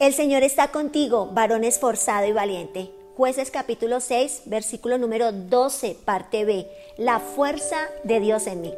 El 0.00 0.14
Señor 0.14 0.42
está 0.42 0.68
contigo, 0.68 1.26
varón 1.26 1.62
esforzado 1.62 2.26
y 2.26 2.32
valiente. 2.32 2.90
Jueces 3.18 3.50
capítulo 3.50 4.00
6, 4.00 4.44
versículo 4.46 4.96
número 4.96 5.30
12, 5.30 5.94
parte 6.06 6.46
B. 6.46 6.66
La 6.96 7.20
fuerza 7.20 7.76
de 8.02 8.18
Dios 8.18 8.46
en 8.46 8.62
mí. 8.62 8.74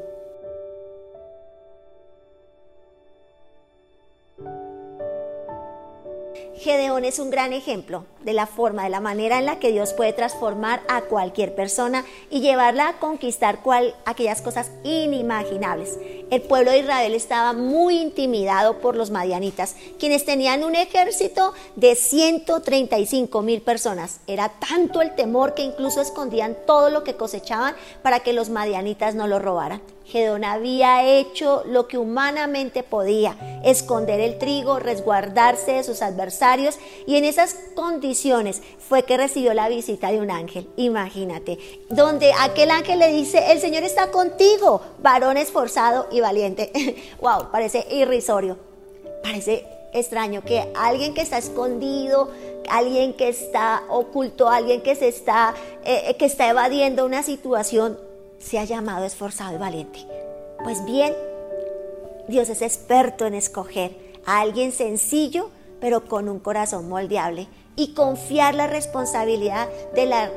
Gedeón 6.56 7.04
es 7.04 7.20
un 7.20 7.30
gran 7.30 7.52
ejemplo 7.52 8.04
de 8.24 8.32
la 8.32 8.46
forma, 8.46 8.84
de 8.84 8.90
la 8.90 9.00
manera 9.00 9.38
en 9.38 9.46
la 9.46 9.58
que 9.58 9.72
Dios 9.72 9.92
puede 9.92 10.12
transformar 10.12 10.82
a 10.88 11.02
cualquier 11.02 11.54
persona 11.54 12.04
y 12.30 12.40
llevarla 12.40 12.88
a 12.88 12.98
conquistar 12.98 13.60
cual, 13.62 13.94
aquellas 14.04 14.42
cosas 14.42 14.70
inimaginables. 14.84 15.98
El 16.30 16.42
pueblo 16.42 16.70
de 16.70 16.78
Israel 16.78 17.14
estaba 17.14 17.52
muy 17.52 17.98
intimidado 17.98 18.78
por 18.78 18.96
los 18.96 19.10
madianitas, 19.10 19.76
quienes 19.98 20.24
tenían 20.24 20.64
un 20.64 20.74
ejército 20.74 21.52
de 21.76 21.94
135 21.94 23.42
mil 23.42 23.60
personas. 23.60 24.20
Era 24.26 24.48
tanto 24.48 25.02
el 25.02 25.14
temor 25.14 25.54
que 25.54 25.62
incluso 25.62 26.00
escondían 26.00 26.56
todo 26.66 26.90
lo 26.90 27.04
que 27.04 27.16
cosechaban 27.16 27.74
para 28.02 28.20
que 28.20 28.32
los 28.32 28.48
madianitas 28.48 29.14
no 29.14 29.26
lo 29.26 29.38
robaran. 29.38 29.82
Gedeón 30.04 30.44
había 30.44 31.04
hecho 31.06 31.62
lo 31.66 31.86
que 31.86 31.96
humanamente 31.96 32.82
podía, 32.82 33.36
esconder 33.64 34.20
el 34.20 34.36
trigo, 34.36 34.78
resguardarse 34.78 35.72
de 35.72 35.84
sus 35.84 36.02
adversarios 36.02 36.78
y 37.06 37.16
en 37.16 37.24
esas 37.24 37.54
condiciones 37.74 38.11
fue 38.78 39.04
que 39.04 39.16
recibió 39.16 39.54
la 39.54 39.68
visita 39.68 40.10
de 40.10 40.20
un 40.20 40.30
ángel, 40.30 40.68
imagínate, 40.76 41.58
donde 41.88 42.32
aquel 42.40 42.70
ángel 42.70 42.98
le 42.98 43.12
dice, 43.12 43.52
el 43.52 43.60
Señor 43.60 43.82
está 43.82 44.10
contigo, 44.10 44.80
varón 45.02 45.36
esforzado 45.36 46.08
y 46.10 46.20
valiente. 46.20 46.72
wow, 47.20 47.50
parece 47.50 47.86
irrisorio, 47.90 48.58
parece 49.22 49.66
extraño 49.92 50.42
que 50.42 50.70
alguien 50.74 51.14
que 51.14 51.22
está 51.22 51.38
escondido, 51.38 52.30
alguien 52.68 53.14
que 53.14 53.28
está 53.28 53.82
oculto, 53.88 54.48
alguien 54.48 54.82
que 54.82 54.94
se 54.94 55.08
está, 55.08 55.54
eh, 55.84 56.16
que 56.18 56.26
está 56.26 56.48
evadiendo 56.48 57.04
una 57.04 57.22
situación, 57.22 57.98
se 58.38 58.58
ha 58.58 58.64
llamado 58.64 59.04
esforzado 59.04 59.54
y 59.54 59.58
valiente. 59.58 60.00
Pues 60.64 60.84
bien, 60.84 61.14
Dios 62.28 62.48
es 62.48 62.62
experto 62.62 63.26
en 63.26 63.34
escoger 63.34 63.92
a 64.24 64.40
alguien 64.40 64.72
sencillo, 64.72 65.50
pero 65.80 66.04
con 66.04 66.28
un 66.28 66.38
corazón 66.38 66.88
moldeable 66.88 67.48
y 67.76 67.94
confiar 67.94 68.54
la 68.54 68.66
responsabilidad 68.66 69.68
de 69.94 70.06
la 70.06 70.30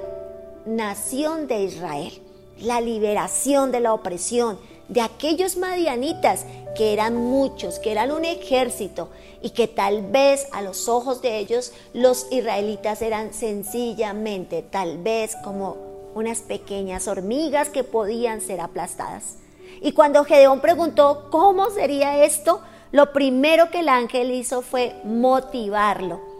nación 0.65 1.47
de 1.47 1.63
Israel, 1.63 2.13
la 2.59 2.81
liberación 2.81 3.71
de 3.71 3.81
la 3.81 3.93
opresión 3.93 4.57
de 4.87 5.01
aquellos 5.01 5.57
madianitas 5.57 6.45
que 6.75 6.93
eran 6.93 7.15
muchos, 7.15 7.79
que 7.79 7.91
eran 7.91 8.11
un 8.11 8.23
ejército 8.23 9.09
y 9.41 9.51
que 9.51 9.67
tal 9.67 10.03
vez 10.03 10.47
a 10.51 10.61
los 10.61 10.87
ojos 10.87 11.21
de 11.21 11.39
ellos 11.39 11.73
los 11.93 12.27
israelitas 12.31 13.01
eran 13.01 13.33
sencillamente, 13.33 14.61
tal 14.61 14.99
vez 14.99 15.35
como 15.43 15.77
unas 16.13 16.39
pequeñas 16.39 17.07
hormigas 17.07 17.69
que 17.69 17.83
podían 17.83 18.41
ser 18.41 18.61
aplastadas. 18.61 19.37
Y 19.81 19.91
cuando 19.91 20.23
Gedeón 20.23 20.61
preguntó 20.61 21.27
cómo 21.31 21.69
sería 21.71 22.23
esto, 22.23 22.61
lo 22.91 23.11
primero 23.11 23.69
que 23.71 23.81
el 23.81 23.89
ángel 23.89 24.31
hizo 24.31 24.61
fue 24.61 24.95
motivarlo 25.03 26.34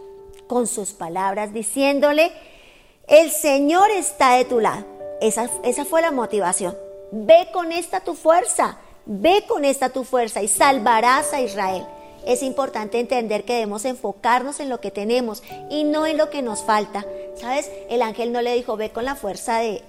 con 0.46 0.66
sus 0.66 0.92
palabras, 0.92 1.52
diciéndole, 1.52 2.32
el 3.08 3.30
Señor 3.30 3.90
está 3.90 4.34
de 4.36 4.44
tu 4.44 4.60
lado. 4.60 4.84
Esa, 5.20 5.50
esa 5.64 5.84
fue 5.84 6.02
la 6.02 6.10
motivación. 6.10 6.76
Ve 7.12 7.48
con 7.52 7.72
esta 7.72 8.00
tu 8.00 8.14
fuerza, 8.14 8.78
ve 9.04 9.44
con 9.46 9.64
esta 9.64 9.90
tu 9.90 10.04
fuerza 10.04 10.42
y 10.42 10.48
salvarás 10.48 11.32
a 11.32 11.40
Israel 11.40 11.86
es 12.26 12.42
importante 12.42 12.98
entender 12.98 13.44
que 13.44 13.54
debemos 13.54 13.84
enfocarnos 13.84 14.58
en 14.58 14.68
lo 14.68 14.80
que 14.80 14.90
tenemos 14.90 15.42
y 15.70 15.84
no 15.84 16.06
en 16.06 16.18
lo 16.18 16.28
que 16.28 16.42
nos 16.42 16.62
falta. 16.62 17.06
¿Sabes? 17.36 17.70
El 17.88 18.02
ángel 18.02 18.32
no 18.32 18.42
le 18.42 18.54
dijo, 18.54 18.76
ve 18.76 18.90
con 18.90 19.04
la 19.04 19.14
fuerza 19.14 19.60
de 19.60 19.82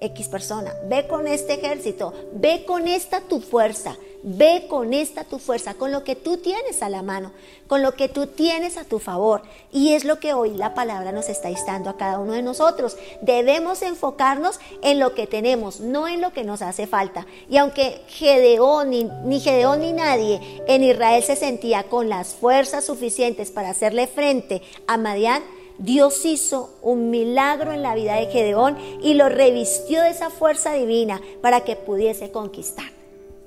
X 0.00 0.28
persona, 0.28 0.74
ve 0.86 1.06
con 1.06 1.28
este 1.28 1.54
ejército, 1.54 2.12
ve 2.32 2.64
con 2.66 2.88
esta 2.88 3.20
tu 3.20 3.40
fuerza, 3.40 3.96
ve 4.22 4.66
con 4.68 4.94
esta 4.94 5.24
tu 5.24 5.38
fuerza, 5.38 5.74
con 5.74 5.92
lo 5.92 6.04
que 6.04 6.16
tú 6.16 6.38
tienes 6.38 6.82
a 6.82 6.88
la 6.88 7.02
mano, 7.02 7.32
con 7.66 7.82
lo 7.82 7.92
que 7.92 8.08
tú 8.08 8.26
tienes 8.26 8.76
a 8.76 8.84
tu 8.84 8.98
favor. 8.98 9.42
Y 9.72 9.94
es 9.94 10.04
lo 10.04 10.18
que 10.18 10.34
hoy 10.34 10.50
la 10.54 10.74
palabra 10.74 11.12
nos 11.12 11.28
está 11.28 11.50
instando 11.50 11.90
a 11.90 11.96
cada 11.96 12.18
uno 12.18 12.32
de 12.32 12.42
nosotros. 12.42 12.96
Debemos 13.22 13.82
enfocarnos 13.82 14.58
en 14.82 14.98
lo 14.98 15.14
que 15.14 15.26
tenemos, 15.26 15.80
no 15.80 16.08
en 16.08 16.20
lo 16.20 16.32
que 16.32 16.44
nos 16.44 16.62
hace 16.62 16.86
falta. 16.86 17.26
Y 17.48 17.56
aunque 17.56 18.02
Gedeón, 18.08 18.90
ni, 18.90 19.04
ni 19.24 19.40
Gedeón 19.40 19.80
ni 19.80 19.92
nadie 19.92 20.40
en 20.66 20.82
Israel 20.82 21.22
se 21.22 21.36
sentía 21.36 21.84
con 21.84 22.08
las 22.08 22.34
fuerzas 22.34 22.84
suficientes 22.84 23.50
para 23.50 23.70
hacerle 23.70 24.06
frente 24.06 24.62
a 24.86 24.96
Madián, 24.96 25.42
Dios 25.78 26.24
hizo 26.24 26.70
un 26.82 27.10
milagro 27.10 27.72
en 27.72 27.82
la 27.82 27.94
vida 27.94 28.16
de 28.16 28.26
Gedeón 28.26 28.76
y 29.00 29.14
lo 29.14 29.28
revistió 29.28 30.02
de 30.02 30.10
esa 30.10 30.28
fuerza 30.28 30.72
divina 30.72 31.20
para 31.40 31.60
que 31.60 31.76
pudiese 31.76 32.32
conquistar. 32.32 32.97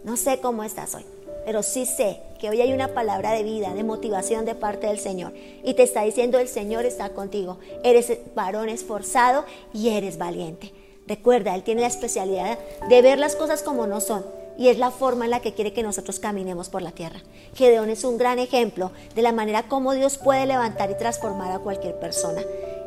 No 0.03 0.17
sé 0.17 0.39
cómo 0.39 0.63
estás 0.63 0.95
hoy, 0.95 1.05
pero 1.45 1.61
sí 1.61 1.85
sé 1.85 2.19
que 2.39 2.49
hoy 2.49 2.59
hay 2.59 2.73
una 2.73 2.93
palabra 2.95 3.33
de 3.33 3.43
vida, 3.43 3.73
de 3.73 3.83
motivación 3.83 4.45
de 4.45 4.55
parte 4.55 4.87
del 4.87 4.99
Señor. 4.99 5.33
Y 5.63 5.75
te 5.75 5.83
está 5.83 6.01
diciendo, 6.01 6.39
el 6.39 6.47
Señor 6.47 6.85
está 6.85 7.09
contigo. 7.09 7.59
Eres 7.83 8.11
varón 8.33 8.69
esforzado 8.69 9.45
y 9.73 9.89
eres 9.89 10.17
valiente. 10.17 10.73
Recuerda, 11.07 11.53
Él 11.53 11.63
tiene 11.63 11.81
la 11.81 11.87
especialidad 11.87 12.57
de 12.89 13.01
ver 13.01 13.19
las 13.19 13.35
cosas 13.35 13.61
como 13.61 13.85
no 13.85 14.01
son 14.01 14.25
y 14.57 14.69
es 14.69 14.77
la 14.77 14.91
forma 14.91 15.25
en 15.25 15.31
la 15.31 15.39
que 15.39 15.53
quiere 15.53 15.73
que 15.73 15.83
nosotros 15.83 16.19
caminemos 16.19 16.69
por 16.69 16.81
la 16.81 16.91
tierra. 16.91 17.21
Gedeón 17.53 17.89
es 17.89 18.03
un 18.03 18.17
gran 18.17 18.39
ejemplo 18.39 18.91
de 19.15 19.21
la 19.21 19.31
manera 19.31 19.63
como 19.63 19.93
Dios 19.93 20.17
puede 20.17 20.45
levantar 20.45 20.91
y 20.91 20.97
transformar 20.97 21.51
a 21.51 21.59
cualquier 21.59 21.99
persona. 21.99 22.41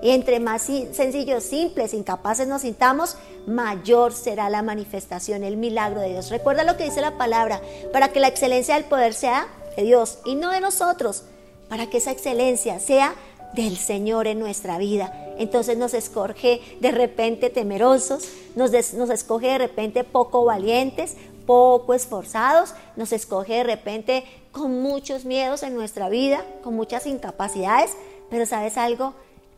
Entre 0.06 0.38
más 0.38 0.60
sencillos, 0.92 1.44
simples, 1.44 1.94
incapaces 1.94 2.46
nos 2.46 2.60
sintamos, 2.60 3.16
mayor 3.46 4.12
será 4.12 4.50
la 4.50 4.60
manifestación, 4.60 5.42
el 5.44 5.56
milagro 5.56 6.02
de 6.02 6.10
Dios. 6.10 6.28
Recuerda 6.28 6.62
lo 6.62 6.76
que 6.76 6.84
dice 6.84 7.00
la 7.00 7.16
palabra, 7.16 7.62
para 7.90 8.08
que 8.08 8.20
la 8.20 8.28
excelencia 8.28 8.74
del 8.74 8.84
poder 8.84 9.14
sea 9.14 9.48
de 9.78 9.82
Dios 9.82 10.18
y 10.26 10.34
no 10.34 10.50
de 10.50 10.60
nosotros, 10.60 11.22
para 11.70 11.88
que 11.88 11.96
esa 11.96 12.10
excelencia 12.10 12.80
sea 12.80 13.14
del 13.54 13.78
Señor 13.78 14.26
en 14.26 14.40
nuestra 14.40 14.76
vida. 14.76 15.10
Entonces 15.38 15.78
nos 15.78 15.94
escoge 15.94 16.60
de 16.82 16.90
repente 16.90 17.48
temerosos, 17.48 18.28
nos, 18.56 18.72
nos 18.92 19.08
escoge 19.08 19.46
de 19.46 19.58
repente 19.58 20.04
poco 20.04 20.44
valientes, 20.44 21.14
poco 21.46 21.94
esforzados, 21.94 22.74
nos 22.96 23.10
escoge 23.14 23.54
de 23.54 23.64
repente 23.64 24.24
con 24.52 24.82
muchos 24.82 25.24
miedos 25.24 25.62
en 25.62 25.74
nuestra 25.74 26.10
vida, 26.10 26.44
con 26.62 26.76
muchas 26.76 27.06
incapacidades, 27.06 27.96
pero 28.28 28.44
¿sabes 28.44 28.76
algo? 28.76 29.14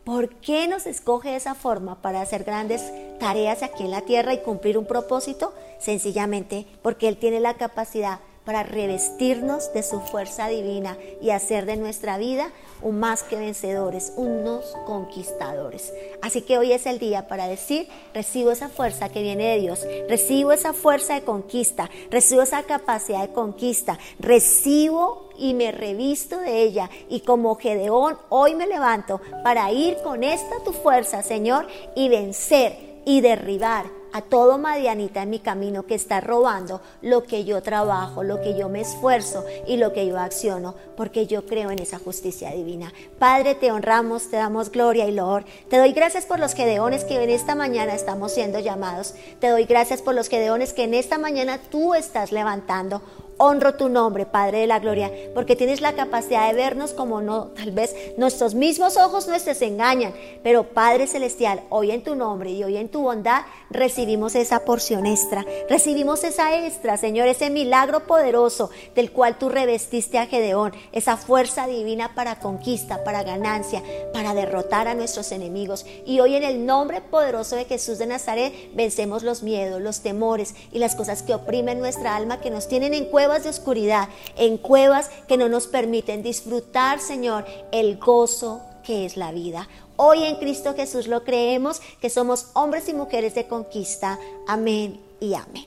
¿Por 0.07 0.29
qué 0.35 0.69
nos 0.69 0.85
escoge 0.85 1.35
esa 1.35 1.53
forma 1.53 2.01
para 2.01 2.21
hacer 2.21 2.45
grandes 2.45 2.81
tareas 3.19 3.61
aquí 3.61 3.83
en 3.83 3.91
la 3.91 3.99
tierra 3.99 4.33
y 4.33 4.39
cumplir 4.39 4.77
un 4.77 4.85
propósito? 4.85 5.53
Sencillamente 5.79 6.65
porque 6.81 7.09
Él 7.09 7.17
tiene 7.17 7.41
la 7.41 7.55
capacidad 7.55 8.21
para 8.45 8.63
revestirnos 8.63 9.73
de 9.73 9.83
su 9.83 9.99
fuerza 9.99 10.47
divina 10.47 10.97
y 11.21 11.31
hacer 11.31 11.65
de 11.65 11.75
nuestra 11.75 12.17
vida 12.17 12.51
un 12.81 13.01
más 13.01 13.23
que 13.23 13.35
vencedores, 13.35 14.13
unos 14.15 14.77
conquistadores. 14.85 15.91
Así 16.21 16.41
que 16.41 16.57
hoy 16.57 16.71
es 16.71 16.85
el 16.85 16.99
día 16.99 17.27
para 17.27 17.49
decir, 17.49 17.89
recibo 18.13 18.51
esa 18.51 18.69
fuerza 18.69 19.09
que 19.09 19.21
viene 19.21 19.49
de 19.49 19.59
Dios, 19.59 19.85
recibo 20.07 20.53
esa 20.53 20.71
fuerza 20.71 21.15
de 21.15 21.23
conquista, 21.23 21.89
recibo 22.09 22.43
esa 22.43 22.63
capacidad 22.63 23.27
de 23.27 23.33
conquista, 23.33 23.99
recibo 24.19 25.26
y 25.37 25.53
me 25.53 25.71
revisto 25.71 26.39
de 26.39 26.63
ella. 26.63 26.89
Y 27.09 27.21
como 27.21 27.55
Gedeón, 27.55 28.17
hoy 28.29 28.55
me 28.55 28.67
levanto 28.67 29.21
para 29.43 29.71
ir 29.71 29.97
con 30.03 30.23
esta 30.23 30.63
tu 30.63 30.73
fuerza, 30.73 31.21
Señor, 31.21 31.67
y 31.95 32.09
vencer 32.09 33.01
y 33.05 33.21
derribar 33.21 33.85
a 34.13 34.21
todo 34.21 34.57
Madianita 34.57 35.21
en 35.21 35.29
mi 35.29 35.39
camino 35.39 35.85
que 35.85 35.95
está 35.95 36.21
robando 36.21 36.81
lo 37.01 37.23
que 37.23 37.45
yo 37.45 37.61
trabajo, 37.61 38.23
lo 38.23 38.41
que 38.41 38.57
yo 38.57 38.67
me 38.69 38.81
esfuerzo 38.81 39.45
y 39.67 39.77
lo 39.77 39.93
que 39.93 40.07
yo 40.07 40.19
acciono, 40.19 40.75
porque 40.95 41.27
yo 41.27 41.45
creo 41.45 41.71
en 41.71 41.79
esa 41.79 41.99
justicia 41.99 42.51
divina. 42.51 42.91
Padre, 43.19 43.55
te 43.55 43.71
honramos, 43.71 44.29
te 44.29 44.37
damos 44.37 44.71
gloria 44.71 45.05
y 45.05 45.11
loor. 45.11 45.45
Te 45.69 45.77
doy 45.77 45.93
gracias 45.93 46.25
por 46.25 46.39
los 46.39 46.53
gedeones 46.53 47.03
que 47.03 47.21
en 47.21 47.29
esta 47.29 47.55
mañana 47.55 47.93
estamos 47.93 48.33
siendo 48.33 48.59
llamados. 48.59 49.13
Te 49.39 49.49
doy 49.49 49.65
gracias 49.65 50.01
por 50.01 50.15
los 50.15 50.29
gedeones 50.29 50.73
que 50.73 50.83
en 50.83 50.93
esta 50.93 51.17
mañana 51.17 51.59
tú 51.69 51.93
estás 51.93 52.31
levantando. 52.31 53.01
Honro 53.39 53.75
tu 53.75 53.87
nombre, 53.87 54.25
Padre 54.25 54.59
de 54.59 54.67
la 54.67 54.79
Gloria, 54.79 55.11
porque 55.35 55.55
tienes 55.55 55.79
la 55.79 55.93
capacidad 55.93 56.47
de 56.47 56.55
vernos 56.55 56.93
como 56.93 57.21
no, 57.21 57.49
tal 57.55 57.71
vez 57.71 57.95
nuestros 58.17 58.55
mismos 58.55 58.97
ojos 58.97 59.27
nos 59.27 59.45
engañan, 59.61 60.13
pero 60.41 60.63
Padre 60.63 61.05
Celestial, 61.05 61.61
hoy 61.69 61.91
en 61.91 62.03
tu 62.03 62.15
nombre 62.15 62.49
y 62.49 62.63
hoy 62.63 62.77
en 62.77 62.89
tu 62.89 63.01
bondad 63.01 63.43
recibimos 63.69 64.33
esa 64.33 64.65
porción 64.65 65.05
extra, 65.05 65.45
recibimos 65.69 66.23
esa 66.23 66.65
extra, 66.65 66.97
Señor, 66.97 67.27
ese 67.27 67.51
milagro 67.51 68.07
poderoso 68.07 68.71
del 68.95 69.11
cual 69.11 69.37
tú 69.37 69.49
revestiste 69.49 70.17
a 70.17 70.25
Gedeón, 70.25 70.73
esa 70.91 71.15
fuerza 71.15 71.67
divina 71.67 72.15
para 72.15 72.39
conquista, 72.39 73.03
para 73.03 73.21
ganancia, 73.21 73.83
para 74.13 74.33
derrotar 74.33 74.87
a 74.87 74.95
nuestros 74.95 75.31
enemigos. 75.31 75.85
Y 76.05 76.19
hoy 76.21 76.35
en 76.35 76.43
el 76.43 76.65
nombre 76.65 77.01
poderoso 77.01 77.55
de 77.55 77.65
Jesús 77.65 77.99
de 77.99 78.07
Nazaret 78.07 78.53
vencemos 78.73 79.21
los 79.21 79.43
miedos, 79.43 79.79
los 79.79 80.01
temores 80.01 80.55
y 80.71 80.79
las 80.79 80.95
cosas 80.95 81.21
que 81.21 81.35
oprimen 81.35 81.79
nuestra 81.79 82.15
alma, 82.15 82.41
que 82.41 82.49
nos 82.49 82.67
tienen 82.67 82.95
en 82.95 83.05
cueva 83.05 83.26
cuevas 83.27 83.43
de 83.43 83.49
oscuridad, 83.49 84.07
en 84.37 84.57
cuevas 84.57 85.09
que 85.27 85.35
no 85.35 85.49
nos 85.49 85.67
permiten 85.67 86.23
disfrutar, 86.23 87.01
Señor, 87.01 87.45
el 87.73 87.97
gozo 87.97 88.61
que 88.85 89.05
es 89.05 89.17
la 89.17 89.33
vida. 89.33 89.67
Hoy 89.97 90.23
en 90.23 90.37
Cristo 90.37 90.73
Jesús 90.75 91.07
lo 91.07 91.25
creemos, 91.25 91.81
que 91.99 92.09
somos 92.09 92.51
hombres 92.53 92.87
y 92.87 92.93
mujeres 92.93 93.35
de 93.35 93.45
conquista. 93.45 94.17
Amén 94.47 95.01
y 95.19 95.33
amén. 95.33 95.65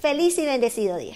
Feliz 0.00 0.36
y 0.38 0.46
bendecido 0.46 0.96
día. 0.96 1.14